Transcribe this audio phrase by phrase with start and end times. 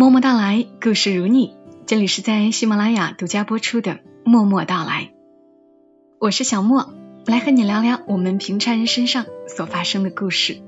[0.00, 1.58] 默默到来，故事如你。
[1.84, 3.90] 这里是在喜马拉雅独家播出的
[4.24, 5.12] 《默默到来》，
[6.18, 6.94] 我是小莫，
[7.26, 10.62] 来和你聊聊我们平常人身上所发生的故事。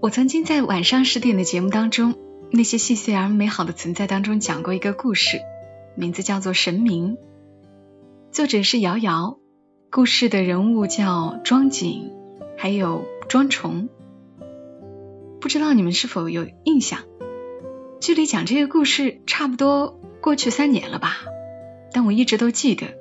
[0.00, 2.16] 我曾经在晚上十点的节目当中，
[2.50, 5.38] 那些细碎而美好的存在当中讲过一个故事，
[5.94, 7.16] 名字叫做《神明》，
[8.32, 9.38] 作者是瑶瑶，
[9.92, 12.10] 故事的人物叫庄景，
[12.58, 13.88] 还有庄虫。
[15.40, 17.02] 不知道你们是否有印象？
[18.00, 21.16] 距离讲这个故事差不多过去三年了吧，
[21.92, 22.94] 但我一直都记得，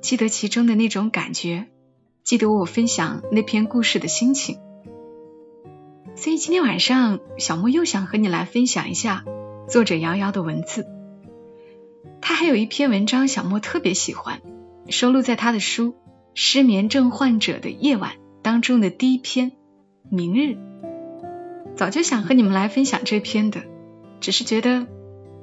[0.00, 1.66] 记得其中的那种感觉，
[2.24, 4.58] 记得我分享那篇故事的心情。
[6.16, 9.24] 所以今天晚上，小莫又想和你来分享一下
[9.68, 10.86] 作者瑶瑶的文字。
[12.20, 14.40] 他还有一篇文章，小莫特别喜欢，
[14.88, 15.92] 收录在他的书
[16.34, 19.50] 《失眠症患者的夜晚》当中的第一篇
[20.10, 20.56] 《明日》。
[21.76, 23.62] 早就想和你们来分享这篇的，
[24.20, 24.86] 只是觉得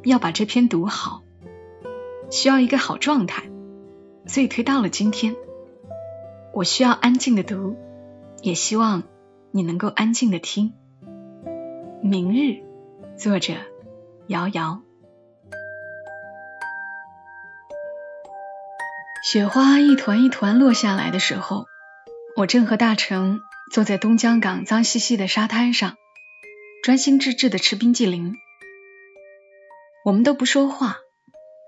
[0.04, 1.24] 要把这篇读好，
[2.30, 3.50] 需要一个好状态，
[4.28, 5.36] 所以推到了今天。
[6.54, 7.76] 我需要安静的读，
[8.42, 9.04] 也希望
[9.52, 10.74] 你能够安静的听。
[12.02, 12.64] 明日，
[13.18, 13.54] 作者
[14.28, 14.82] 瑶瑶。
[19.24, 21.66] 雪花一团一团落下来的时候，
[22.38, 23.40] 我正和大成
[23.72, 25.96] 坐在东江港脏兮兮的沙滩上。
[26.84, 28.36] 专心致志的吃冰激凌，
[30.06, 30.98] 我们都不说话。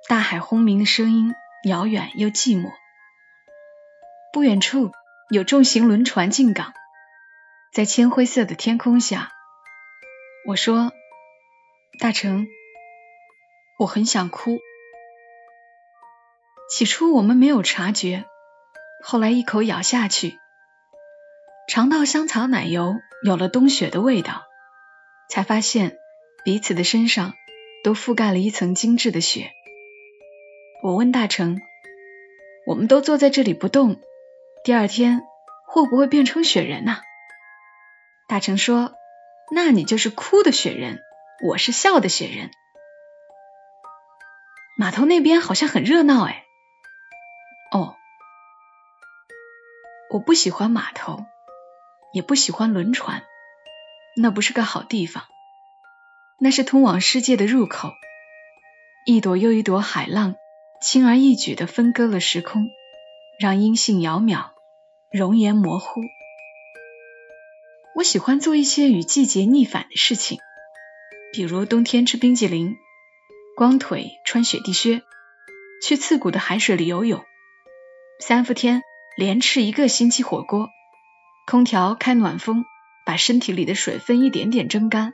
[0.07, 2.71] 大海轰鸣的声音遥远又寂寞。
[4.31, 4.91] 不远处
[5.31, 6.71] 有重型轮船进港，
[7.73, 9.31] 在铅灰色的天空下，
[10.45, 10.91] 我说
[11.99, 12.47] ：“大成，
[13.79, 14.59] 我很想哭。”
[16.69, 18.25] 起初我们没有察觉，
[19.03, 20.37] 后来一口咬下去，
[21.67, 24.43] 尝到香草奶油有了冬雪的味道。
[25.27, 25.97] 才发现
[26.45, 27.33] 彼此的身上
[27.83, 29.51] 都覆盖了一层精致的雪。
[30.83, 31.61] 我问大成
[32.67, 33.99] ：“我们都坐在这里不动，
[34.63, 35.21] 第二天
[35.67, 37.01] 会不会变成雪人呐？”
[38.27, 38.93] 大成说
[39.51, 40.99] ：“那你就是哭的雪人，
[41.47, 42.51] 我是笑的雪人。”
[44.77, 46.43] 码头那边好像很热闹哎。
[47.71, 47.95] 哦，
[50.11, 51.25] 我不喜欢码头，
[52.13, 53.23] 也不喜欢轮船。
[54.15, 55.25] 那不是个好地方，
[56.39, 57.93] 那是通往世界的入口。
[59.05, 60.35] 一朵又一朵海浪，
[60.81, 62.69] 轻而易举地分割了时空，
[63.39, 64.51] 让音信杳渺，
[65.11, 66.01] 容颜模糊。
[67.95, 70.39] 我喜欢做一些与季节逆反的事情，
[71.33, 72.75] 比如冬天吃冰激凌，
[73.55, 75.01] 光腿穿雪地靴，
[75.83, 77.23] 去刺骨的海水里游泳，
[78.19, 78.83] 三伏天
[79.17, 80.69] 连吃一个星期火锅，
[81.47, 82.65] 空调开暖风。
[83.05, 85.13] 把身体里的水分一点点蒸干，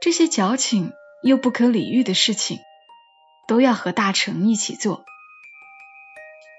[0.00, 2.58] 这些矫情又不可理喻的事情，
[3.46, 5.04] 都要和大成一起做。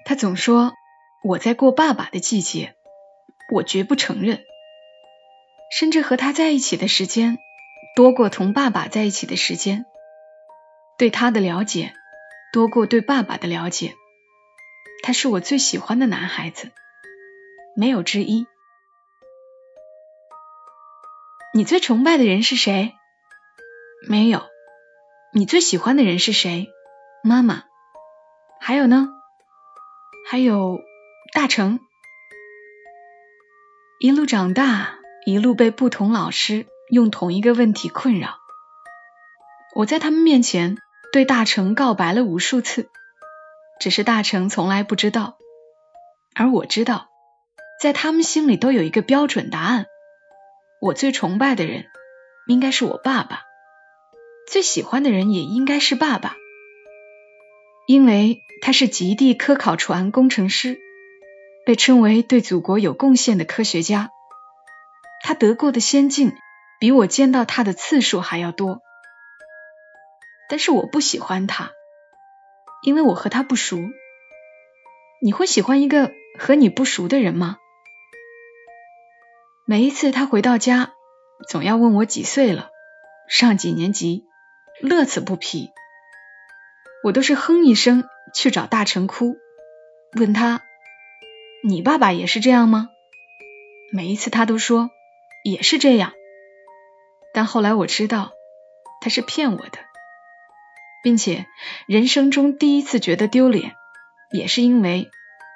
[0.04, 0.72] 他总说
[1.24, 2.76] 我在过爸爸的季节，
[3.52, 4.44] 我绝不承认。
[5.72, 7.38] 甚至和他在一起的时间
[7.96, 9.86] 多过同爸爸在一起的时间，
[10.96, 11.94] 对他的了解
[12.52, 13.94] 多过对爸爸的了解。
[15.02, 16.70] 他是我最喜欢的男孩子，
[17.74, 18.46] 没有之一。
[21.54, 22.94] 你最崇拜的人是谁？
[24.08, 24.42] 没有。
[25.32, 26.68] 你最喜欢的人是谁？
[27.22, 27.64] 妈妈。
[28.60, 29.08] 还有呢？
[30.28, 30.80] 还有
[31.32, 31.80] 大成。
[33.98, 38.38] 一路长大，一路被不同老师用同一个问题困扰。
[39.74, 40.76] 我在他们面前
[41.12, 42.90] 对大成告白了无数次，
[43.80, 45.38] 只是大成从来不知道，
[46.34, 47.08] 而我知道，
[47.80, 49.86] 在他们心里都有一个标准答案。
[50.80, 51.86] 我最崇拜的人
[52.48, 53.42] 应该是我爸爸，
[54.46, 56.36] 最喜欢的人也应该是爸爸，
[57.86, 60.78] 因为他是极地科考船工程师，
[61.64, 64.10] 被称为对祖国有贡献的科学家。
[65.24, 66.32] 他得过的先进
[66.80, 68.80] 比我见到他的次数还要多，
[70.50, 71.70] 但是我不喜欢他，
[72.82, 73.78] 因为我和他不熟。
[75.22, 77.58] 你会喜欢一个和你不熟的人吗？
[79.64, 80.92] 每一次他回到家，
[81.48, 82.70] 总要问我几岁了，
[83.28, 84.24] 上几年级，
[84.82, 85.70] 乐此不疲。
[87.02, 89.38] 我都是哼一声去找大成哭，
[90.18, 90.62] 问他
[91.64, 92.88] ：“你爸爸也是这样吗？”
[93.94, 94.90] 每一次他都说
[95.44, 96.12] 也是这样，
[97.32, 98.32] 但后来我知道
[99.00, 99.78] 他是骗我的，
[101.02, 101.46] 并且
[101.86, 103.74] 人生中第一次觉得丢脸，
[104.30, 105.10] 也是因为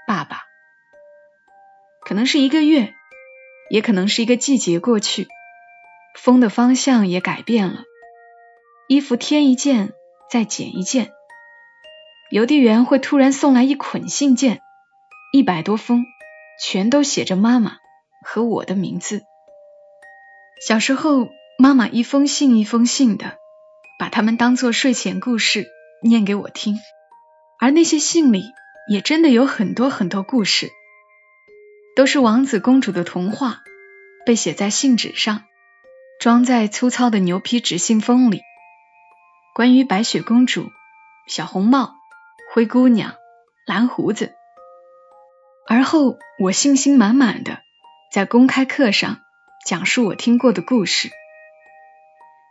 [0.07, 0.45] 爸爸，
[2.01, 2.95] 可能是一个月。
[3.69, 5.27] 也可能是一个季节过去，
[6.15, 7.83] 风的方向也改变了，
[8.89, 9.93] 衣服添一件
[10.31, 11.11] 再减一件，
[12.31, 14.61] 邮递员会突然送来一捆信件，
[15.33, 16.05] 一百多封，
[16.63, 17.79] 全都写着妈妈
[18.25, 19.25] 和我的名字。
[20.65, 21.29] 小时候，
[21.59, 23.39] 妈妈一封信一封信的，
[23.99, 25.67] 把它们当做睡前故事
[26.01, 26.79] 念给我听，
[27.59, 28.45] 而那些信里
[28.89, 30.71] 也真的有很多很多故事，
[31.97, 33.65] 都是王子公主的童话，
[34.25, 35.43] 被写在信纸上，
[36.21, 38.43] 装在粗糙的牛皮纸信封里。
[39.57, 40.71] 关于白雪公主、
[41.27, 41.95] 小红帽、
[42.53, 43.15] 灰姑娘、
[43.67, 44.35] 蓝胡子。
[45.67, 47.61] 而后，我信心满满的
[48.13, 49.23] 在公开课上。
[49.65, 51.09] 讲述我听过的故事。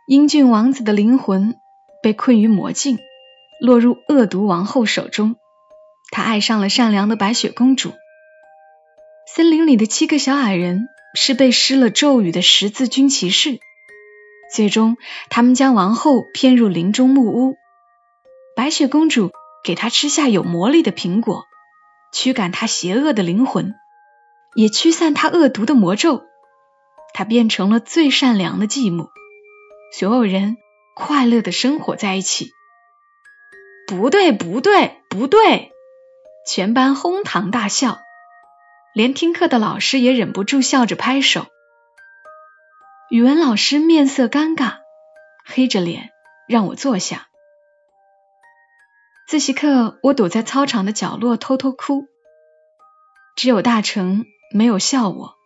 [0.08, 1.54] 英俊王子的灵魂
[2.02, 2.98] 被困于魔镜，
[3.60, 5.36] 落入恶毒王后手中。
[6.10, 7.92] 他爱上了善良的白雪公主。
[9.32, 13.60] 森林里的七个小矮人是被施了咒语的十字军骑士。
[14.52, 14.96] 最终，
[15.30, 17.56] 他们将王后骗入林中木屋。
[18.54, 19.32] 白雪公主
[19.64, 21.44] 给她吃下有魔力的苹果，
[22.12, 23.74] 驱赶她邪恶的灵魂，
[24.54, 26.24] 也驱散她恶毒的魔咒。
[27.14, 29.08] 他变成了最善良的继母，
[29.98, 30.58] 所有人
[30.94, 32.50] 快乐的生活在一起。
[33.88, 35.72] 不对，不对，不对！
[36.46, 38.00] 全班哄堂大笑，
[38.94, 41.46] 连听课的老师也忍不住笑着拍手。
[43.08, 44.78] 语文老师面色尴尬，
[45.44, 46.10] 黑着脸
[46.48, 47.28] 让我坐下。
[49.28, 52.08] 自习课，我躲在操场的角落偷偷哭，
[53.36, 55.36] 只有大成没有笑我。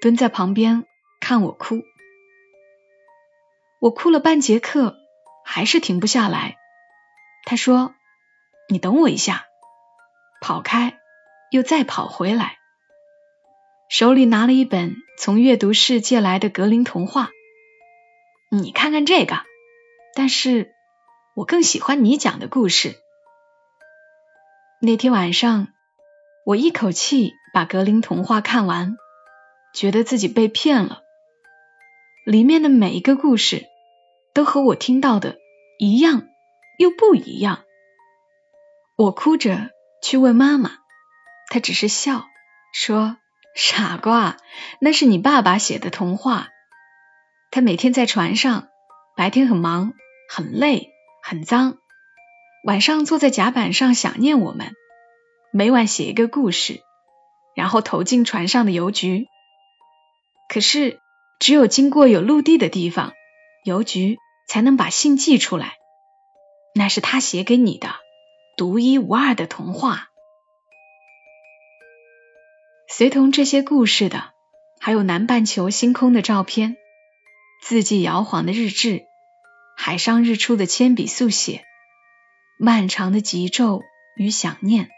[0.00, 0.86] 蹲在旁边
[1.20, 1.82] 看我哭，
[3.78, 4.96] 我哭了半节课，
[5.44, 6.56] 还是停不下来。
[7.44, 7.94] 他说
[8.70, 9.44] ：“你等我一下。”
[10.40, 10.98] 跑开，
[11.50, 12.56] 又再跑回来，
[13.90, 17.30] 手里拿了一本从阅读室借来的格林童话。
[18.48, 19.42] 你看看这个，
[20.14, 20.72] 但是
[21.34, 22.94] 我更喜欢你讲的故事。
[24.80, 25.66] 那天晚上，
[26.46, 28.96] 我一口气把格林童话看完。
[29.74, 31.02] 觉得自己被骗了，
[32.24, 33.66] 里面的每一个故事
[34.32, 35.38] 都和我听到的
[35.80, 36.28] 一样
[36.78, 37.64] 又不一样。
[38.96, 39.70] 我哭着
[40.00, 40.78] 去问妈妈，
[41.48, 42.24] 她只是笑
[42.72, 43.16] 说
[43.54, 44.36] ：“傻瓜，
[44.80, 46.48] 那是你爸爸写的童话。
[47.50, 48.68] 他每天在船上，
[49.16, 49.92] 白天很忙、
[50.28, 50.90] 很累、
[51.22, 51.78] 很脏，
[52.64, 54.72] 晚上坐在甲板上想念我们，
[55.52, 56.80] 每晚写一个故事，
[57.56, 59.26] 然后投进船上的邮局。”
[60.48, 61.00] 可是，
[61.40, 63.12] 只有经过有陆地的地方，
[63.64, 64.18] 邮局
[64.48, 65.74] 才能把信寄出来。
[66.72, 67.96] 那是他写给你的
[68.56, 70.09] 独一无二的童话。
[73.00, 74.34] 随同这些故事的，
[74.78, 76.76] 还有南半球星空的照片、
[77.62, 79.04] 字迹摇晃的日志、
[79.74, 81.64] 海上日出的铅笔速写、
[82.58, 83.80] 漫长的急骤
[84.18, 84.90] 与想念。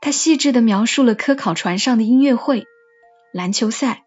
[0.00, 2.66] 他细致的描述了科考船上的音乐会。
[3.32, 4.04] 篮球赛，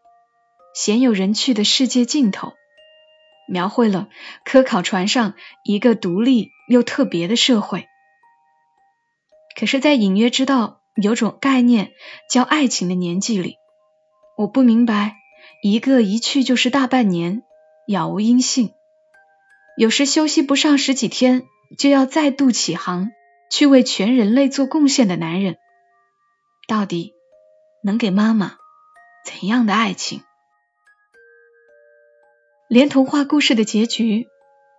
[0.74, 2.54] 鲜有人去的世界尽头，
[3.50, 4.08] 描绘了
[4.46, 5.34] 科考船上
[5.66, 7.90] 一个独立又特别的社会。
[9.60, 11.92] 可是，在隐约知道有种概念
[12.30, 13.58] 叫爱情的年纪里，
[14.38, 15.18] 我不明白，
[15.62, 17.44] 一个一去就是大半年，
[17.86, 18.72] 杳无音信，
[19.78, 21.44] 有时休息不上十几天，
[21.78, 23.10] 就要再度起航
[23.52, 25.58] 去为全人类做贡献的男人，
[26.68, 27.14] 到底
[27.84, 28.58] 能给妈妈？
[29.26, 30.22] 怎样的爱情？
[32.70, 34.28] 连童话故事的结局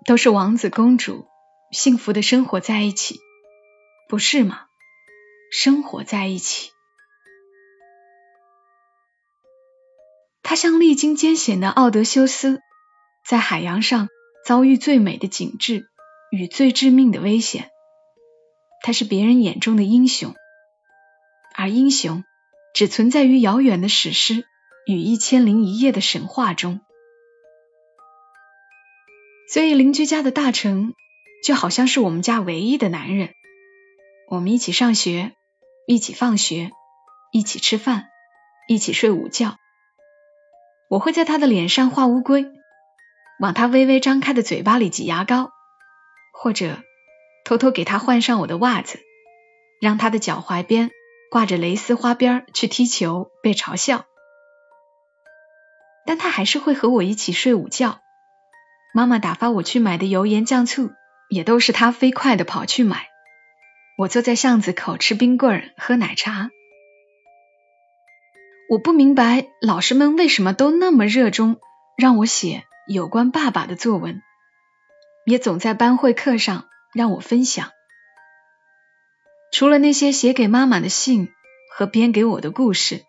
[0.07, 1.27] 都是王子公主
[1.73, 3.21] 幸福的生活在一起，
[4.09, 4.63] 不是吗？
[5.59, 6.71] 生活在一起。
[10.43, 12.61] 他像历经艰险的奥德修斯，
[13.27, 14.11] 在海洋上
[14.45, 15.89] 遭遇最美的景致
[16.31, 17.71] 与最致命的危险。
[18.83, 20.35] 他是别人眼中的英雄，
[21.55, 22.23] 而英雄。
[22.75, 24.45] 只存在于遥远的史诗
[24.87, 26.83] 与一千零一夜的神话中，
[29.49, 30.93] 所以邻居家的大成
[31.43, 33.31] 就好像是我们家唯一的男人。
[34.29, 35.33] 我们一起上学，
[35.87, 36.73] 一起放学，
[37.33, 38.09] 一起吃饭，
[38.69, 39.57] 一起睡午觉。
[40.89, 42.47] 我会在他的脸上画乌龟，
[43.41, 45.53] 往他微微张开的嘴巴里挤牙膏，
[46.33, 46.83] 或者
[47.45, 49.01] 偷偷给他换上我的袜子，
[49.81, 50.91] 让他的脚踝边。
[51.29, 54.07] 挂着蕾丝花边去踢球被嘲笑，
[56.07, 57.99] 但他还是会和我一起睡午觉。
[58.95, 60.93] 妈妈打发我去买的油盐酱醋，
[61.29, 63.09] 也都是他飞快的跑去买。
[63.99, 66.51] 我坐在巷子口吃冰棍儿喝奶茶。
[68.69, 71.59] 我不明白老师们为什么都那么热衷
[71.97, 74.21] 让我写有关爸爸的作文，
[75.25, 77.71] 也总在班会课上让我分享。
[79.51, 81.33] 除了那些写给妈妈的信
[81.75, 83.03] 和编给我的故事，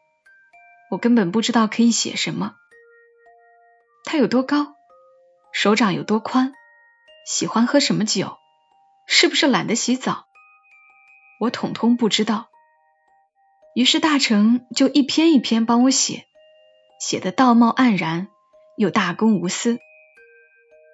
[0.90, 2.56] 我根本不知道可以写什么。
[4.06, 4.76] 他有多高？
[5.52, 6.54] 手掌有多宽？
[7.26, 8.38] 喜欢喝什么酒？
[9.06, 10.27] 是不是懒得洗澡？
[11.40, 12.50] 我统统不知道。
[13.76, 16.26] 于是大成就一篇一篇帮我写，
[17.00, 18.30] 写的道貌岸然
[18.76, 19.78] 又大公无私，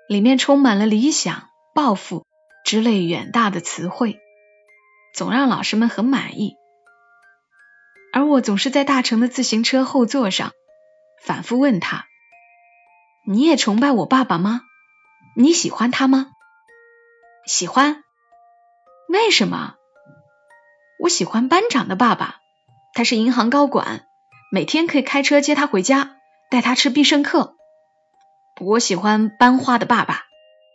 [0.09, 2.25] 里面充满了理想、抱负
[2.65, 4.19] 之类远大的词汇，
[5.13, 6.55] 总让老师们很满意。
[8.11, 10.51] 而我总是在大成的自行车后座上
[11.23, 12.05] 反复问他。
[13.25, 14.61] 你也崇拜我爸爸吗？
[15.37, 16.27] 你喜欢他吗？
[17.47, 18.03] 喜欢。
[19.07, 19.75] 为什么？
[21.03, 22.39] 我喜欢班长的爸爸，
[22.93, 24.05] 他是银行高管，
[24.53, 26.15] 每天可以开车接他回家，
[26.49, 27.57] 带他吃必胜客。
[28.61, 30.23] 我喜欢班花的爸爸，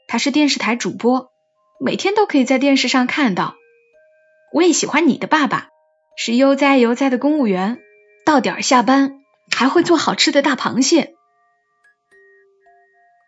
[0.06, 1.32] 他是电视台主播，
[1.80, 3.56] 每天都可以在电视上看到。
[4.52, 5.70] 我也喜欢你的爸爸，
[6.14, 7.78] 是悠哉悠哉的公务员，
[8.26, 9.20] 到点下班
[9.56, 11.14] 还会做好吃的大螃蟹。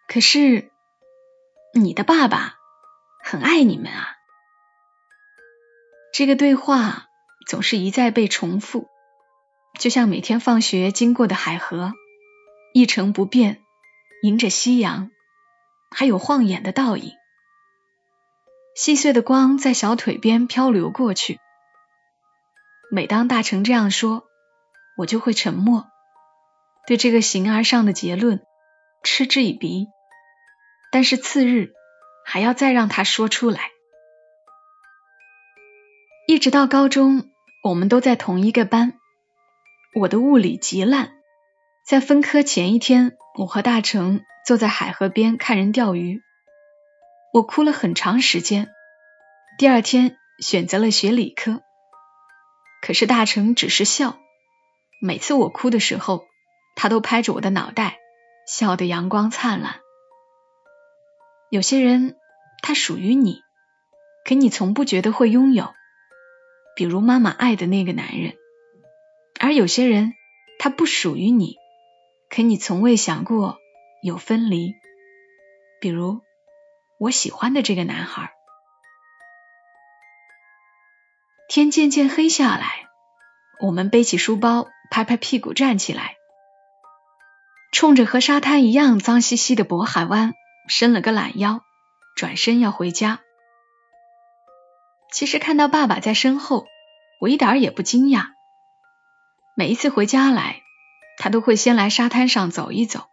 [0.06, 0.70] 可是，
[1.72, 2.56] 你的爸爸
[3.24, 4.19] 很爱你们啊！
[6.20, 7.08] 这个对话
[7.48, 8.88] 总是一再被重复，
[9.78, 11.94] 就像每天放学经过的海河，
[12.74, 13.62] 一成不变，
[14.22, 15.10] 迎着夕阳，
[15.90, 17.12] 还有晃眼的倒影。
[18.76, 21.38] 细碎的光在小腿边漂流过去。
[22.90, 24.24] 每当大成这样说，
[24.98, 25.86] 我就会沉默，
[26.86, 28.42] 对这个形而上的结论
[29.02, 29.86] 嗤之以鼻。
[30.92, 31.72] 但是次日
[32.26, 33.70] 还要再让他说出来。
[36.30, 37.28] 一直到高中，
[37.60, 38.92] 我们都在同一个班。
[39.96, 41.14] 我的物理极烂，
[41.84, 46.22] 在分科前一天，我和大成坐在海河边看人钓鱼，
[47.32, 48.70] 我哭了很长时间。
[49.58, 51.62] 第二天选择了学理科，
[52.80, 54.16] 可是大成只是笑。
[55.00, 56.26] 每次我哭的时候，
[56.76, 57.98] 他都拍着我的脑袋，
[58.46, 59.80] 笑得阳光灿烂。
[61.50, 62.14] 有些人，
[62.62, 63.42] 他属于你，
[64.24, 65.74] 可你从不觉得会拥有，
[66.80, 68.32] 比如妈妈爱的那个男人；
[69.38, 70.14] 而有些人，
[70.58, 71.58] 他不属于你，
[72.30, 73.58] 可你从未想过
[74.02, 74.72] 有分离，
[75.78, 76.22] 比如
[76.98, 78.32] 我喜欢的这个男孩。
[81.50, 82.86] 天渐渐黑下来，
[83.60, 86.14] 我们背起书包，拍拍屁股站起来，
[87.72, 90.32] 冲着和沙滩一样脏兮兮的渤海湾。
[90.66, 91.60] 伸了个懒腰，
[92.16, 93.20] 转身要回家。
[95.12, 96.68] 其实看到爸爸在身后，
[97.20, 98.30] 我一点也不惊讶。
[99.54, 100.62] 每一次回家来，
[101.18, 103.08] 他都会先来沙滩上走一走，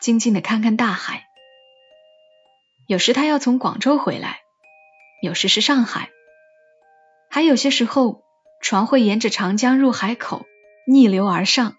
[0.00, 1.26] 静静的看看大海。
[2.86, 4.42] 有时他要从广州回来，
[5.20, 6.10] 有时是上海，
[7.28, 8.22] 还有些时候
[8.62, 10.46] 船会沿着长江入海口
[10.86, 11.74] 逆流而上，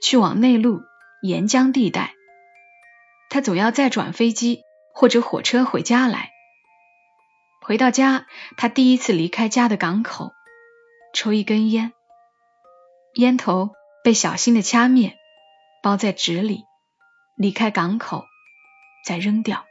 [0.00, 0.80] 去往内陆
[1.22, 2.14] 沿江地带。
[3.28, 4.62] 他总要再转飞机
[4.94, 6.30] 或者火车回家来。
[7.60, 8.26] 回到家，
[8.56, 10.32] 他第一次离开家的港口，
[11.16, 11.94] 抽一根烟，
[13.14, 13.70] 烟头
[14.04, 15.16] 被小心的掐灭，
[15.82, 16.64] 包在纸里，
[17.38, 18.26] 离开港口，
[19.02, 19.64] 再扔掉。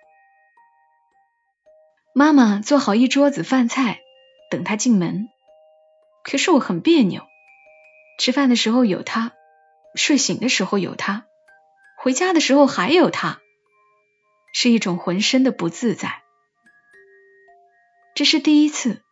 [2.16, 4.00] 妈妈做好一桌子饭菜，
[4.50, 5.28] 等他进门。
[6.24, 7.28] 可是我很别扭，
[8.18, 9.34] 吃饭的时候有他，
[9.94, 11.28] 睡醒的时候有他，
[11.96, 13.40] 回家的时候还有他。
[14.52, 16.24] 是一种浑身的不自在。
[18.16, 19.04] 这是第一次，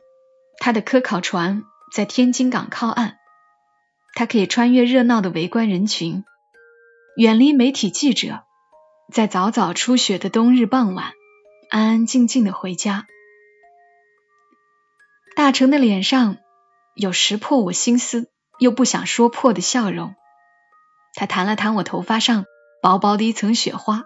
[0.58, 3.17] 他的科考船在天津港靠岸，
[4.15, 6.25] 他可以穿越热闹的围观人群，
[7.15, 8.45] 远离媒体记者，
[9.12, 11.13] 在早早初雪的冬日傍晚，
[11.69, 13.05] 安安静静的回家。
[15.35, 16.38] 大成的脸上
[16.95, 20.15] 有识破我心思又不想说破的笑容，
[21.13, 22.45] 他弹了弹我头发上
[22.81, 24.01] 薄薄的一层雪花。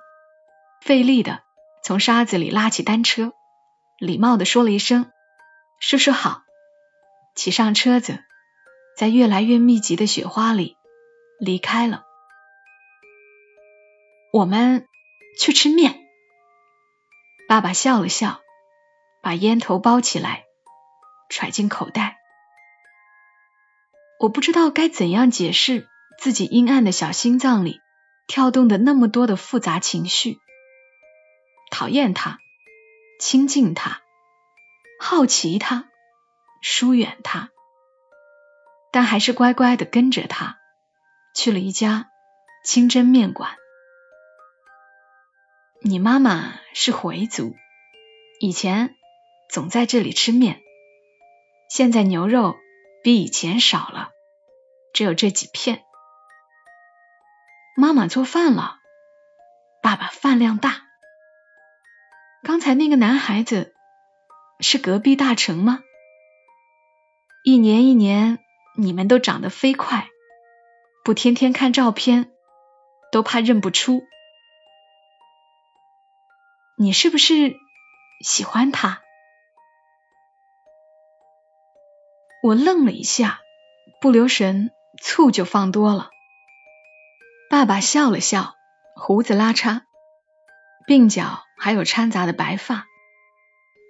[0.81, 1.41] 费力的
[1.85, 3.31] 从沙子里拉起单车，
[3.97, 5.09] 礼貌的说了一声
[5.79, 6.41] “叔叔好”，
[7.37, 8.23] 骑上车子，
[8.97, 10.75] 在越来越密集的雪花里
[11.39, 12.03] 离开了。
[14.33, 14.87] 我们
[15.39, 16.03] 去吃面。
[17.47, 18.41] 爸爸笑了笑，
[19.21, 20.45] 把烟头包起来，
[21.29, 22.17] 揣进口袋。
[24.19, 25.87] 我不知道该怎样解释
[26.19, 27.79] 自己阴暗的小心脏里
[28.25, 30.39] 跳动的那么多的复杂情绪。
[31.69, 32.39] 讨厌他，
[33.19, 34.01] 亲近他，
[34.99, 35.87] 好奇他，
[36.61, 37.49] 疏远他，
[38.91, 40.57] 但还是乖乖的跟着他
[41.35, 42.09] 去了一家
[42.63, 43.55] 清真面馆。
[45.81, 47.55] 你妈妈是回族，
[48.39, 48.95] 以前
[49.49, 50.61] 总在这里吃面，
[51.69, 52.57] 现在牛肉
[53.03, 54.09] 比以前少了，
[54.93, 55.83] 只有这几片。
[57.75, 58.79] 妈妈做饭了，
[59.83, 60.81] 爸爸饭量大。
[62.41, 63.75] 刚才那个男孩子
[64.59, 65.83] 是隔壁大成吗？
[67.49, 68.39] 一年一年，
[68.75, 70.09] 你们都长得飞快，
[71.05, 72.29] 不天天看照片，
[73.09, 74.03] 都怕认不出。
[76.77, 77.55] 你是不是
[78.19, 79.01] 喜欢他？
[82.43, 83.39] 我愣了一下，
[84.01, 86.09] 不留神醋就放多了。
[87.49, 88.55] 爸爸笑了笑，
[88.93, 89.83] 胡子拉碴，
[90.85, 92.87] 鬓角还有掺杂的白发。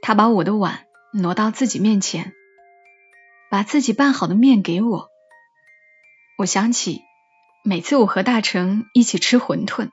[0.03, 2.35] 他把我的碗挪到自己面前，
[3.49, 5.09] 把自己拌好的面给我。
[6.37, 7.01] 我想起
[7.63, 9.89] 每次我和大成一起吃馄饨。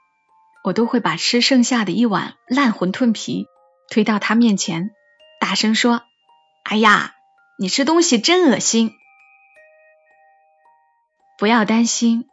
[0.65, 3.45] 我都会把吃剩下的一碗烂馄饨皮
[3.91, 4.93] 推到他面前，
[5.39, 6.01] 大声说
[6.65, 7.15] ：“哎呀，
[7.59, 8.93] 你吃东西真恶心！”
[11.37, 12.31] 不要担心，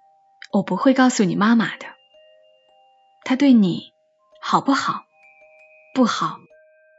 [0.54, 1.88] 我不会告诉你妈妈的。
[3.26, 3.92] 他对你
[4.42, 5.04] 好不好？
[5.94, 6.40] 不好，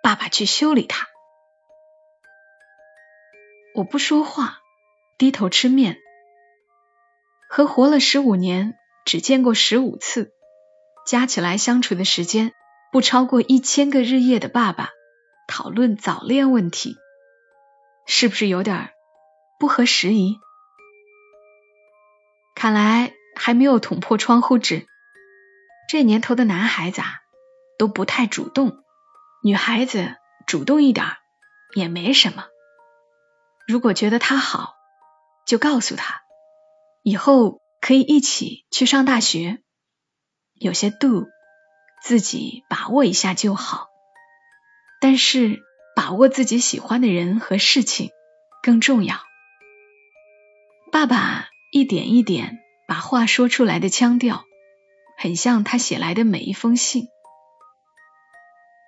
[0.03, 1.09] 爸爸去修理他。
[3.75, 4.59] 我不说话，
[5.17, 5.99] 低头吃面。
[7.49, 8.75] 和活了十五年，
[9.07, 10.33] 只见过十五次。
[11.07, 12.53] 加起来相处的时间
[12.93, 14.91] 不超过一千个日夜的爸爸，
[15.49, 16.97] 讨论早恋问题，
[18.07, 18.91] 是不是有点
[19.59, 20.39] 不合时宜？
[22.55, 24.87] 看来还没有捅破窗户纸。
[25.89, 27.23] 这年头的男孩子啊，
[27.79, 28.85] 都不太主动，
[29.43, 30.15] 女孩子
[30.47, 31.07] 主动一点
[31.75, 32.45] 也没什么。
[33.73, 34.75] 如果觉得他好，
[35.47, 36.21] 就告诉他，
[37.03, 39.63] 以后可以一起去上大学。
[40.53, 41.25] 有些度，
[42.03, 43.89] 自己把握一下就好。
[45.01, 45.63] 但是
[45.97, 48.11] 把握自己喜欢的人和事情
[48.63, 49.17] 更重要。
[50.93, 54.45] 爸爸一点一点把话说出来的腔调，
[55.17, 57.09] 很像他写来的每一封信。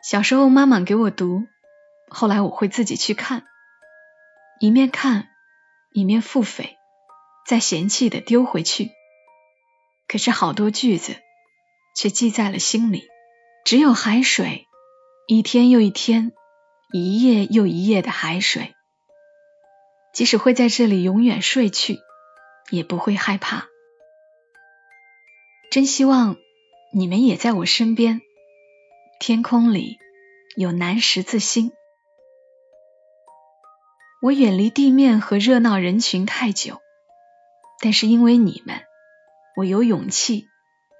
[0.06, 1.44] 小时候妈妈给我读，
[2.10, 3.44] 后来我会自己去看，
[4.64, 5.28] 一面看
[5.92, 6.70] 一面腹诽，
[7.46, 8.92] 再嫌弃的丢回去。
[10.08, 11.16] 可是好多句子。
[11.94, 13.04] 却记在了心里。
[13.66, 14.66] 只有海水，
[15.28, 16.32] 一天又一天，
[16.94, 18.74] 一夜又一夜的海水，
[20.14, 21.98] 即使会在这里永远睡去，
[22.70, 23.68] 也不会害怕。
[25.70, 26.36] 真希望
[26.94, 28.22] 你们也在我身边。
[29.20, 29.98] 天空里
[30.56, 31.70] 有南十字星。
[34.24, 36.80] 我远离地面和热闹人群太久，
[37.82, 38.80] 但是因为你们，
[39.54, 40.48] 我有勇气。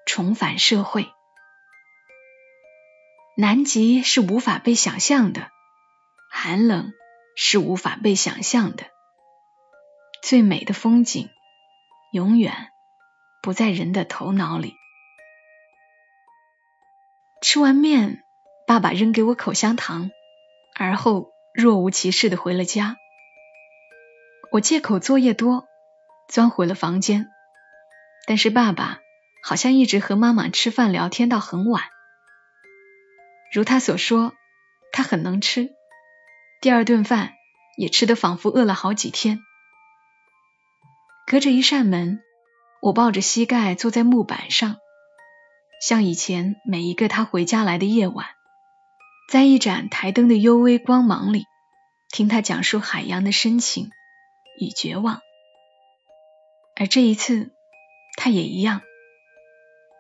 [0.05, 1.07] 重返社会，
[3.39, 5.49] 南极是无法被想象的，
[6.31, 6.93] 寒冷
[7.35, 8.85] 是无法被想象的，
[10.23, 11.31] 最美的风景
[12.13, 12.73] 永远
[13.43, 14.75] 不在人的头脑里。
[17.41, 18.23] 吃完面，
[18.67, 20.11] 爸爸扔给我口香糖，
[20.75, 22.99] 而后若无其事的回了家。
[24.55, 25.67] 我借口作业多，
[26.29, 27.27] 钻回了房间，
[28.25, 29.01] 但是爸爸。
[29.43, 31.83] 好像一直和妈妈吃饭聊天到很晚。
[33.53, 34.33] 如他所说，
[34.90, 35.71] 他很能吃，
[36.62, 37.33] 第二顿饭
[37.77, 39.40] 也吃得仿佛饿了好几天。
[41.27, 42.23] 隔着一扇门，
[42.81, 44.77] 我抱着膝盖坐在木板上，
[45.83, 48.29] 像以前每一个他回家来的夜晚，
[49.29, 51.45] 在一盏台灯的幽微光芒里，
[52.09, 53.90] 听他讲述海洋的深情
[54.59, 55.21] 与绝望。
[56.77, 57.53] 而这一次，
[58.17, 58.83] 他也一样。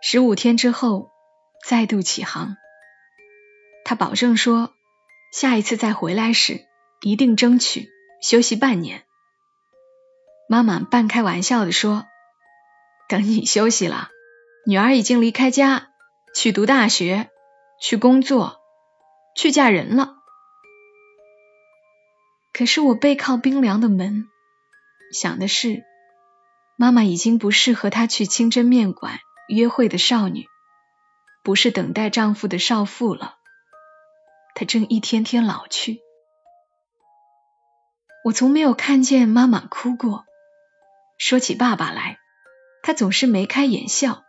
[0.02, 1.10] 十五天之后
[1.66, 2.56] 再度起航，
[3.84, 4.74] 他保证说，
[5.32, 6.66] 下一次再回来时
[7.00, 7.88] 一定争取
[8.20, 9.04] 休息半年。
[10.48, 12.04] 妈妈半开玩笑的说
[13.08, 14.10] ：“等你休息了，
[14.66, 15.88] 女儿已经离开家
[16.34, 17.30] 去读大学、
[17.80, 18.60] 去工作、
[19.34, 20.16] 去嫁人了。”
[22.52, 24.28] 可是我背靠冰凉的门，
[25.14, 25.84] 想的是，
[26.76, 29.20] 妈妈已经不是和她去清真面馆。
[29.46, 30.46] 约会的少女，
[31.42, 33.36] 不是等待丈夫的少妇了，
[34.54, 36.00] 她正一天天老去。
[38.24, 40.24] 我从没有看见妈妈哭过。
[41.18, 42.18] 说起爸爸来，
[42.82, 44.24] 他总是眉开眼笑。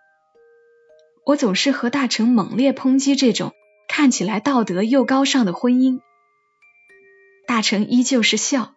[1.25, 3.53] 我总是和大成猛烈抨击这种
[3.87, 6.01] 看起来道德又高尚的婚姻，
[7.47, 8.75] 大成依旧是笑，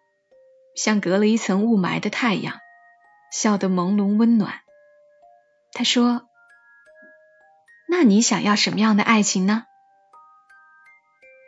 [0.81, 2.57] 像隔了一层雾霾的太阳，
[3.33, 4.61] 笑得朦胧温暖。
[5.73, 6.25] 他说。
[7.91, 9.65] 那你想要什么样的爱情呢？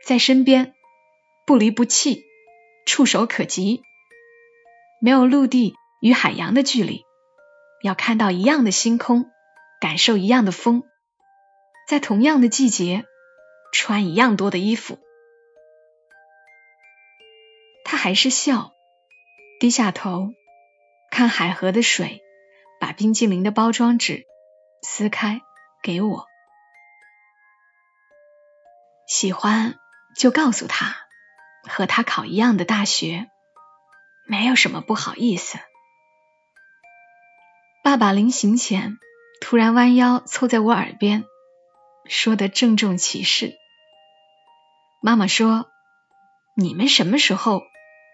[0.05, 0.73] 在身边，
[1.45, 2.25] 不离不弃，
[2.85, 3.83] 触手可及。
[4.99, 7.05] 没有陆地与海洋的距离，
[7.83, 9.31] 要看到一样的星空，
[9.79, 10.83] 感受一样的风，
[11.87, 13.05] 在同样的季节，
[13.71, 14.99] 穿一样多的衣服。
[17.85, 18.73] 他还是笑，
[19.61, 20.33] 低下头
[21.11, 22.23] 看海河的水，
[22.79, 24.25] 把冰激凌的包装纸
[24.81, 25.39] 撕开
[25.83, 26.25] 给我。
[29.07, 29.75] 喜欢
[30.17, 30.95] 就告诉他，
[31.69, 33.29] 和他考一样的大学。
[34.25, 35.59] 没有什么不好意思。
[37.83, 38.97] 爸爸临行前
[39.41, 41.23] 突然弯腰凑在我耳边，
[42.07, 43.53] 说的郑重其事。
[45.03, 45.69] 妈妈说
[46.57, 47.61] ：“你们什么时候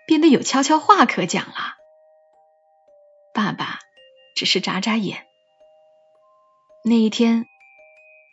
[0.08, 1.76] 变得有悄悄话可讲了？”
[3.36, 3.80] 爸爸
[4.36, 5.28] 只是眨眨眼。
[6.84, 7.46] 那一天，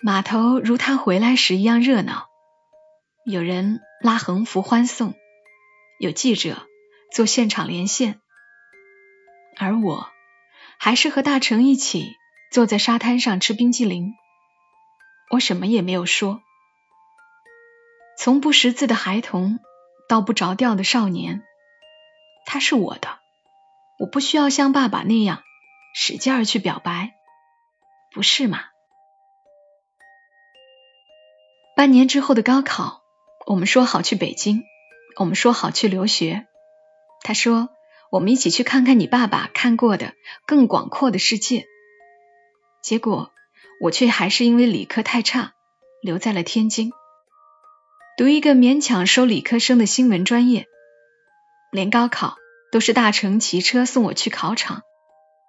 [0.02, 2.28] 码头如他回来时一样热闹，
[3.26, 5.14] 有人拉横幅欢送，
[5.98, 6.66] 有记者。
[7.12, 8.20] 做现场连线，
[9.56, 10.08] 而我
[10.80, 12.16] 还是和大成一起
[12.50, 14.14] 坐在沙滩上吃冰激凌。
[15.30, 16.42] 我什么也没有说。
[18.18, 19.60] 从不识字的孩童
[20.08, 21.44] 到不着调的少年，
[22.46, 23.18] 他是我的，
[23.98, 25.42] 我不需要像爸爸那样
[25.94, 27.14] 使劲儿去表白，
[28.12, 28.60] 不是吗？
[31.76, 33.02] 半年之后的高考，
[33.46, 34.62] 我们说好去北京，
[35.16, 36.46] 我们说好去留学。
[37.22, 37.70] 他说
[38.12, 40.14] ：“我们一起去看看你爸爸看过的
[40.46, 41.66] 更广阔的世界。”
[42.80, 43.32] 结果
[43.80, 45.54] 我却还是因为理科太差，
[46.00, 46.92] 留在了天津，
[48.16, 50.68] 读一个勉强收理科生的新闻专业。
[51.74, 52.36] 连高考
[52.70, 54.82] 都是大成骑车送我去考场，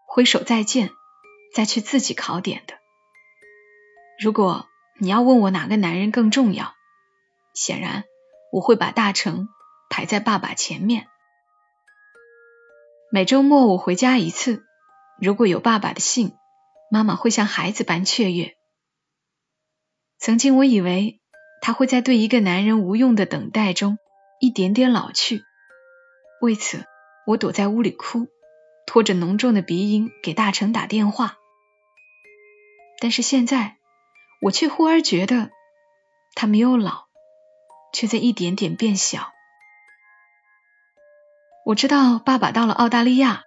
[0.07, 0.89] 挥手再见，
[1.53, 2.73] 再去自己考点的。
[4.19, 4.65] 如果
[4.99, 6.73] 你要问我哪个男人更重要，
[7.53, 8.05] 显然
[8.51, 9.49] 我会把大成
[9.87, 11.05] 排在爸爸前面。
[13.11, 14.65] 每周末我回家一次，
[15.21, 16.33] 如果有爸爸的信，
[16.89, 18.55] 妈妈会像孩子般雀跃。
[20.17, 21.21] 曾经我以为
[21.61, 23.99] 他会在对一个男人无用的等待中
[24.39, 25.43] 一点点老去，
[26.41, 26.85] 为此
[27.25, 28.27] 我躲在屋里哭，
[28.85, 31.37] 拖着浓重的鼻音给大成打电话。
[32.99, 33.77] 但是现在，
[34.41, 35.49] 我却忽而觉得
[36.33, 37.05] 他没有老，
[37.93, 39.31] 却在一点点变小。
[41.65, 43.43] 我知道爸爸到了澳大利亚，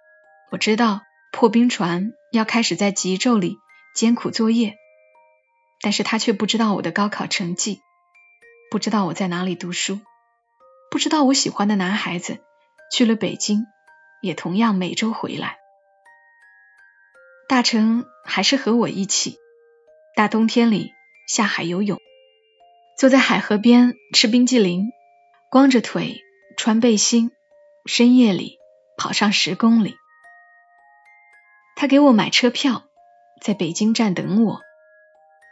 [0.51, 3.57] 我知道破冰船要开始在极昼里
[3.95, 4.75] 艰苦作业，
[5.81, 7.79] 但是他却不知道我的高考成绩，
[8.69, 10.01] 不知道我在哪里读书，
[10.91, 12.43] 不知道我喜欢的男孩子
[12.91, 13.65] 去了北京，
[14.21, 15.57] 也同样每周回来。
[17.47, 19.37] 大成还是和我一起，
[20.15, 20.91] 大冬天里
[21.27, 21.99] 下海游泳，
[22.97, 24.91] 坐在海河边吃冰激凌，
[25.49, 26.21] 光着腿
[26.57, 27.31] 穿背心。
[27.85, 28.59] 深夜里
[28.97, 29.95] 跑上十公里，
[31.75, 32.83] 他给我买车票，
[33.41, 34.61] 在北京站等我，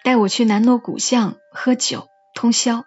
[0.03, 2.85] 带我去南锣鼓巷喝酒通宵，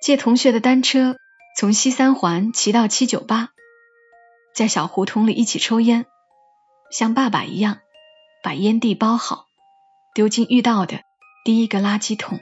[0.00, 1.16] 借同学的单车
[1.56, 3.50] 从西三环骑到七九八，
[4.54, 6.04] 在小胡同里一起抽烟，
[6.90, 7.78] 像爸爸一样
[8.42, 9.46] 把烟蒂包好，
[10.14, 11.02] 丢进遇到的
[11.44, 12.40] 第一个垃圾桶。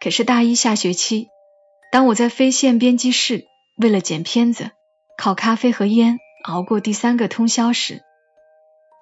[0.00, 1.28] 可是大一下学期，
[1.90, 3.46] 当我在飞线编辑室。
[3.76, 4.70] 为了剪片子，
[5.18, 8.04] 靠咖啡和烟熬过第三个通宵时，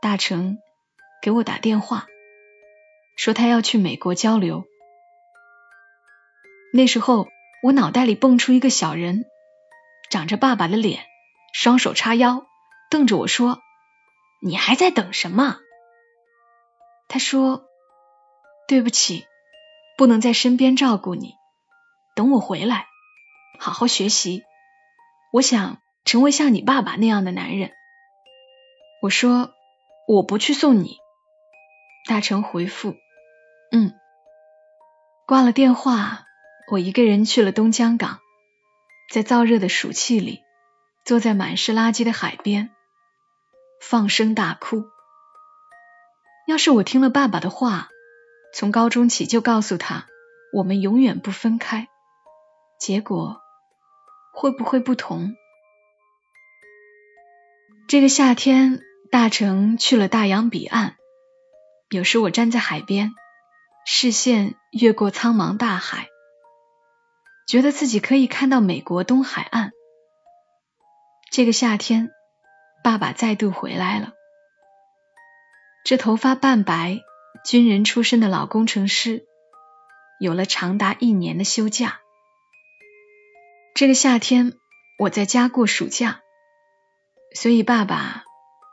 [0.00, 0.56] 大成
[1.20, 2.06] 给我打电话，
[3.14, 4.64] 说他要去美国交流。
[6.72, 7.28] 那时候
[7.62, 9.24] 我脑袋里蹦出一个小人，
[10.10, 11.06] 长着爸爸的脸，
[11.52, 12.46] 双手叉腰，
[12.90, 13.60] 瞪着我说
[14.42, 15.58] ：“你还在等什么？”
[17.08, 17.64] 他说
[18.66, 19.26] ：“对不起，
[19.96, 21.34] 不能在身边照顾你，
[22.16, 22.88] 等我回来，
[23.60, 24.42] 好好学习。”
[25.32, 27.72] 我想成为像你爸爸那样的男人。
[29.00, 29.54] 我说
[30.06, 30.96] 我不去送你。
[32.08, 32.96] 大成回复：
[33.70, 33.94] 嗯。
[35.26, 36.26] 挂了电话，
[36.72, 38.20] 我一个人去了东江港，
[39.12, 40.40] 在燥热的暑气里，
[41.04, 42.70] 坐在满是垃圾的海边，
[43.82, 44.82] 放声大哭。
[46.48, 47.90] 要是我听了爸爸的话，
[48.54, 50.06] 从高中起就告诉他
[50.54, 51.88] 我们永远不分开，
[52.80, 53.42] 结果。
[54.32, 55.34] 会不会不同？
[57.86, 58.80] 这个夏天，
[59.10, 60.96] 大成去了大洋彼岸。
[61.90, 63.12] 有时我站在海边，
[63.84, 66.08] 视线越过苍茫大海，
[67.46, 69.72] 觉得自己可以看到美国东海岸。
[71.30, 72.10] 这个夏天，
[72.84, 74.12] 爸爸再度回来了。
[75.84, 77.00] 这头发半白、
[77.44, 79.24] 军人出身的老工程师，
[80.20, 82.00] 有了长达一年的休假。
[83.74, 84.52] 这个夏天
[84.98, 86.20] 我在家过暑假，
[87.34, 88.24] 所以爸爸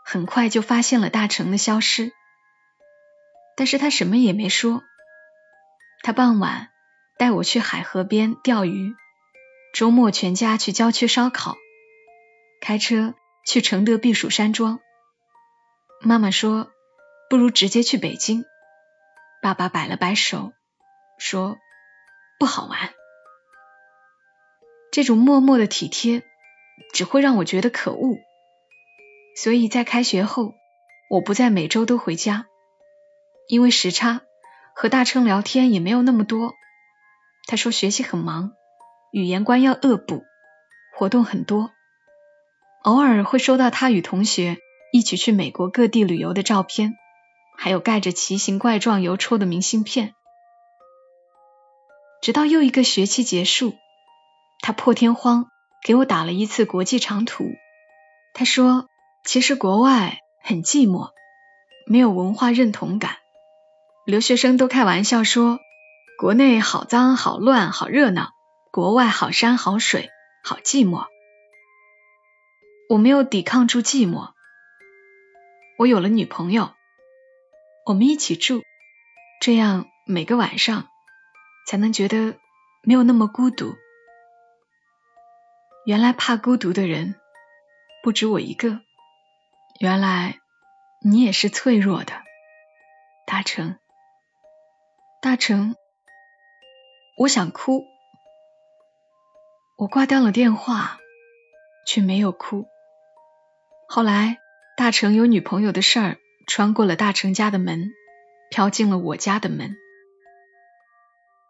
[0.06, 2.12] 很快就发现了大成的消失。
[3.56, 4.84] 但是他什么也没说。
[6.02, 6.70] 他傍晚
[7.20, 8.96] 带我去海河边钓鱼，
[9.74, 11.58] 周末全家去郊区烧烤，
[12.62, 13.14] 开车
[13.46, 14.80] 去承德避暑山庄。
[16.00, 16.72] 妈妈说
[17.30, 18.46] ：“不如直接去北京。”
[19.44, 20.54] 爸爸摆了摆手，
[21.18, 21.58] 说
[22.40, 22.94] ：“不好玩。”
[24.90, 26.24] 这种默默的体贴，
[26.94, 28.16] 只会让我觉得可恶。
[29.36, 30.54] 所以在开学后，
[31.10, 32.46] 我不再每周都回家，
[33.50, 34.22] 因为时差，
[34.74, 36.56] 和大成聊天也没有那么多。
[37.50, 38.52] 他说学习很忙，
[39.12, 40.22] 语言关要恶补，
[40.96, 41.72] 活动很多，
[42.84, 44.60] 偶尔会收到他与同学
[44.94, 46.94] 一起去美国各地旅游的照片，
[47.58, 50.14] 还有盖着奇形怪状邮戳的明信片。
[52.22, 53.74] 直到又一个学期结束。
[54.62, 55.48] 他破天荒
[55.84, 57.46] 给我打了一次国际长途。
[58.36, 58.88] 他说
[59.26, 61.10] ：“其实国外很寂寞，
[61.88, 63.16] 没有文化认同感。
[64.06, 65.60] 留学生都开玩笑说，
[66.20, 68.34] 国内好脏、好乱、好热闹；
[68.74, 70.10] 国外好山、好水、
[70.44, 71.08] 好寂寞。
[72.90, 74.34] 我没有抵抗住寂寞，
[75.78, 76.74] 我有了女朋友，
[77.86, 78.64] 我们一起住，
[79.40, 80.90] 这样每个晚上
[81.66, 82.36] 才能觉得
[82.84, 83.78] 没有那么孤独。”
[85.88, 87.16] 原来怕孤独的人
[88.04, 88.82] 不止我一个，
[89.80, 90.40] 原来
[91.02, 92.12] 你也是脆弱的，
[93.26, 93.80] 大成，
[95.22, 95.78] 大成，
[97.20, 97.86] 我想哭，
[99.76, 101.00] 我挂掉了电话，
[101.86, 102.66] 却没有哭。
[103.90, 104.38] 后来
[104.78, 107.92] 大成有女朋友的事儿穿过了大成家的门，
[108.50, 109.76] 飘进了我家的门。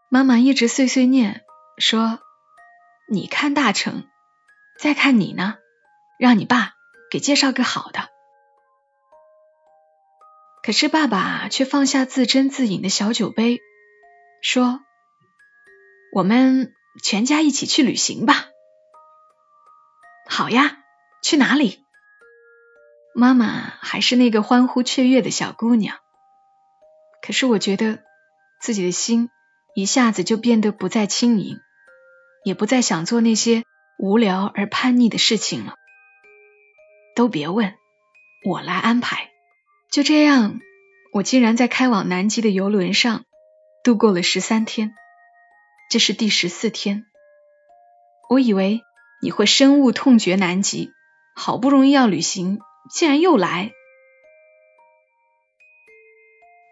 [0.10, 1.46] 妈妈一直碎碎念
[1.78, 2.18] 说
[3.08, 4.08] ：“你看大成。”
[4.82, 5.60] 再看你呢，
[6.18, 6.74] 让你爸
[7.12, 8.10] 给介绍个好的。
[10.64, 13.60] 可是爸爸却放下自斟自饮的小酒杯，
[14.42, 14.82] 说
[16.12, 18.48] ：“我们全家一起去旅行吧。”
[20.30, 20.78] 好呀，
[21.22, 21.80] 去哪里？
[23.16, 25.98] 妈妈还是那个欢呼雀跃的小姑娘，
[27.22, 28.04] 可是我觉得
[28.62, 29.30] 自己的心
[29.76, 31.58] 一下子就变得不再轻盈，
[32.44, 33.64] 也不再想做那些。
[34.02, 35.76] 无聊而叛逆的事情了，
[37.18, 37.74] 都别问，
[38.48, 39.30] 我来安排。
[39.92, 40.62] 就这样，
[41.12, 43.26] 我竟然在开往南极的游轮上
[43.84, 44.94] 度过了十三天，
[45.90, 47.06] 这是第十四天。
[48.30, 48.82] 我以为
[49.24, 50.92] 你会深恶痛绝南极，
[51.36, 52.60] 好不容易要旅行，
[52.94, 53.72] 竟然又来。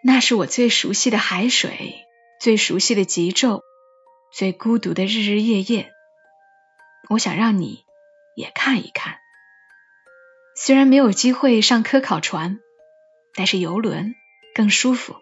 [0.04, 2.06] 那是我最熟悉的海水，
[2.40, 3.62] 最熟悉的极昼，
[4.32, 5.92] 最孤独的日日夜夜。
[7.10, 7.86] 我想让你
[8.36, 9.18] 也看一看，
[10.56, 12.60] 虽然没有机会上科考船，
[13.34, 14.14] 但是游轮
[14.54, 15.16] 更舒服。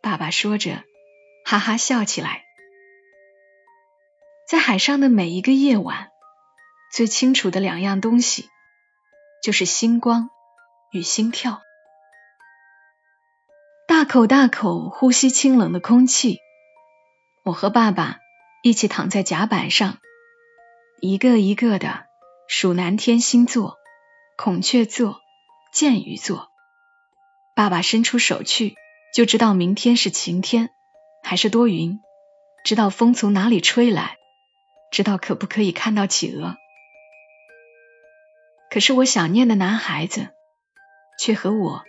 [0.00, 0.82] 爸爸说着，
[1.44, 2.45] 哈哈笑起来。
[4.46, 6.10] 在海上的每一个夜晚，
[6.92, 8.48] 最清楚的两样东西，
[9.42, 10.30] 就是星光
[10.92, 11.62] 与心跳。
[13.88, 16.38] 大口大口呼吸清冷的空气，
[17.44, 18.18] 我和爸爸
[18.62, 19.98] 一起躺在甲板上。
[21.00, 22.06] 一个一个的
[22.46, 23.76] 数南天星座，
[24.36, 25.20] 孔雀座、
[25.72, 26.52] 剑鱼座。
[27.56, 28.76] 爸爸伸出手去，
[29.12, 30.70] 就知道明天是晴天
[31.24, 31.98] 还是多云，
[32.64, 34.16] 知道风从哪里吹来，
[34.90, 36.56] 知道可不可以看到企鹅。
[38.70, 40.28] 可是我想念的男孩子，
[41.18, 41.84] 却和我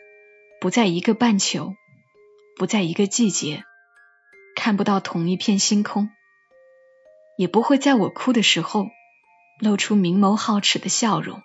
[0.62, 1.74] 不在一个半球，
[2.58, 3.64] 不在一个季节，
[4.56, 6.10] 看不到同一片星空，
[7.38, 8.88] 也不会在我哭的时候。
[9.60, 11.42] 露出明眸皓齿的笑容。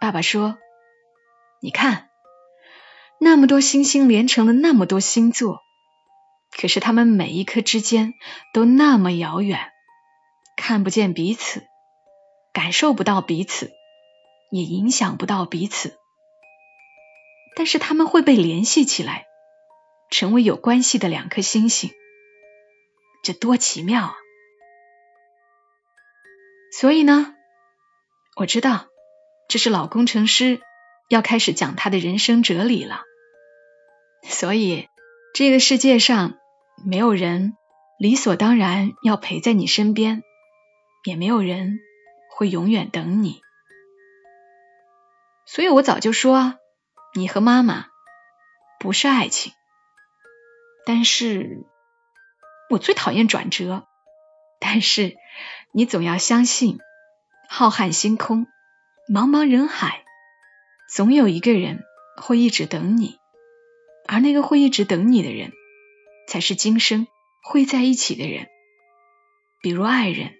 [0.00, 0.58] 爸爸说
[1.62, 2.08] ：“你看，
[3.20, 5.60] 那么多星星连成了那么多星座，
[6.50, 8.14] 可是他们每一颗之间
[8.52, 9.70] 都那么遥远，
[10.58, 11.62] 看不见彼此，
[12.52, 13.70] 感受不到彼此，
[14.50, 15.96] 也影响不到彼此。
[17.56, 19.26] 但是他们会被联系起来，
[20.10, 21.92] 成为有关系的两颗星星，
[23.22, 24.14] 这多奇妙啊！”
[26.76, 27.34] 所以呢，
[28.36, 28.86] 我知道
[29.48, 30.60] 这是老工程师
[31.08, 33.02] 要开始讲他的人生哲理了。
[34.22, 34.88] 所以
[35.34, 36.36] 这个世界上
[36.84, 37.54] 没有人
[37.98, 40.22] 理所当然要陪在你身边，
[41.04, 41.80] 也没有人
[42.30, 43.40] 会永远等你。
[45.46, 46.58] 所以我早就说，
[47.14, 47.86] 你和妈妈
[48.78, 49.52] 不是爱情，
[50.84, 51.64] 但是
[52.70, 53.86] 我最讨厌转折。
[54.60, 55.16] 但是
[55.72, 56.78] 你总要相信，
[57.48, 58.48] 浩瀚星空，
[59.08, 60.04] 茫茫人海，
[60.92, 61.84] 总有一个人
[62.20, 63.18] 会一直等你，
[64.08, 65.52] 而那个会一直等你的人，
[66.26, 67.06] 才是今生
[67.40, 68.48] 会在一起的人，
[69.62, 70.34] 比如爱人、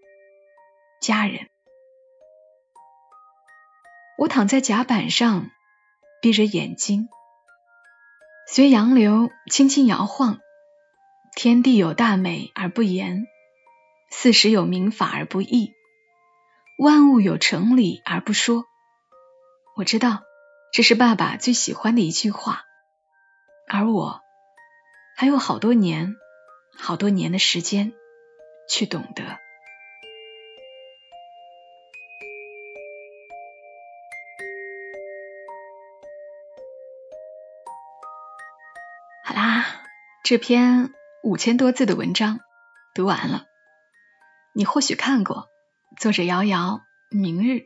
[1.01, 1.49] 家人。
[4.19, 5.51] 我躺在甲板上，
[6.21, 7.09] 闭着眼睛，
[8.49, 10.41] 随洋流轻轻摇晃。
[11.37, 13.29] 天地有大美而不言，
[14.11, 15.73] 四时有明法而不议，
[16.79, 18.65] 万物有成理而不说。
[19.77, 20.25] 我知道
[20.73, 22.65] 这是爸爸最喜欢的一句话，
[23.69, 24.21] 而我
[25.17, 26.17] 还有好多年、
[26.77, 27.93] 好多年的时间
[28.69, 29.39] 去懂得。
[40.29, 42.41] 这篇五千多字的文章
[42.95, 43.45] 读完了。
[44.55, 45.47] 你或许看过，
[45.99, 47.63] 作者遥遥、明日，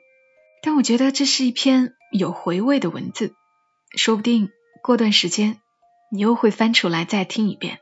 [0.63, 3.35] 但我觉得这是一篇有回味的文字，
[3.97, 4.49] 说不定
[4.81, 5.59] 过段时间
[6.13, 7.81] 你又会翻出来再听一遍。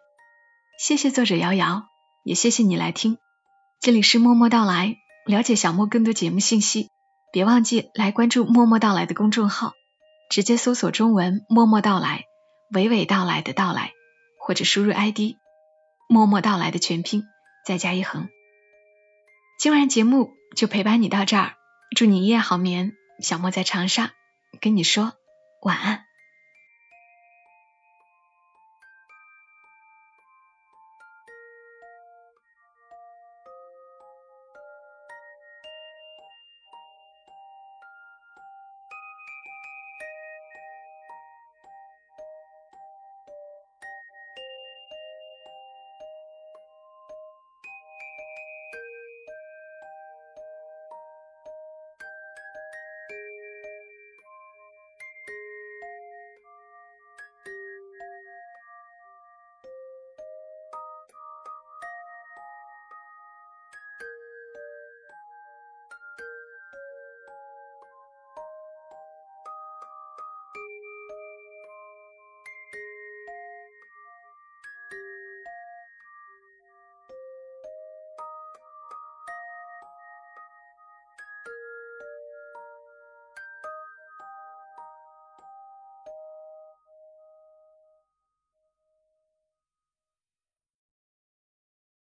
[0.78, 1.82] 谢谢作者遥遥，
[2.24, 3.18] 也谢谢你来听。
[3.82, 6.88] 这里是默默到来，了解小莫更多节目信息，
[7.34, 9.74] 别忘记来关注默默到来的公众号，
[10.30, 12.24] 直接搜索中文默默到来。
[12.72, 13.92] 娓娓道来的到来，
[14.50, 15.36] 或者输入 ID“
[16.08, 17.22] 默默到来”的全拼，
[17.64, 18.28] 再加一横。
[19.60, 21.54] 今晚节目就陪伴你到这儿，
[21.96, 22.90] 祝你一夜好眠。
[23.20, 24.10] 小莫在长沙
[24.60, 25.12] 跟你说
[25.62, 26.04] 晚安。